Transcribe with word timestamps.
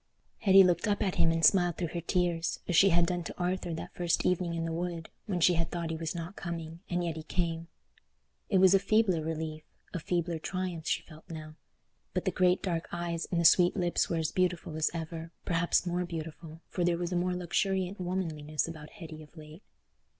Hetty 0.39 0.63
looked 0.63 0.87
up 0.87 1.03
at 1.03 1.17
him 1.17 1.31
and 1.31 1.45
smiled 1.45 1.77
through 1.77 1.89
her 1.89 2.01
tears, 2.01 2.59
as 2.67 2.75
she 2.75 2.89
had 2.89 3.05
done 3.05 3.23
to 3.23 3.37
Arthur 3.37 3.71
that 3.75 3.93
first 3.93 4.25
evening 4.25 4.55
in 4.55 4.65
the 4.65 4.71
wood, 4.73 5.09
when 5.27 5.39
she 5.39 5.53
had 5.53 5.69
thought 5.69 5.91
he 5.91 5.95
was 5.95 6.15
not 6.15 6.35
coming, 6.35 6.79
and 6.89 7.03
yet 7.03 7.15
he 7.17 7.21
came. 7.21 7.67
It 8.49 8.57
was 8.57 8.73
a 8.73 8.79
feebler 8.79 9.21
relief, 9.23 9.61
a 9.93 9.99
feebler 9.99 10.39
triumph 10.39 10.87
she 10.87 11.03
felt 11.03 11.29
now, 11.29 11.53
but 12.15 12.25
the 12.25 12.31
great 12.31 12.63
dark 12.63 12.87
eyes 12.91 13.27
and 13.29 13.39
the 13.39 13.45
sweet 13.45 13.75
lips 13.77 14.09
were 14.09 14.17
as 14.17 14.31
beautiful 14.31 14.75
as 14.75 14.89
ever, 14.91 15.33
perhaps 15.45 15.85
more 15.85 16.03
beautiful, 16.03 16.61
for 16.67 16.83
there 16.83 16.97
was 16.97 17.11
a 17.11 17.15
more 17.15 17.35
luxuriant 17.35 18.01
womanliness 18.01 18.67
about 18.67 18.89
Hetty 18.89 19.21
of 19.21 19.37
late. 19.37 19.61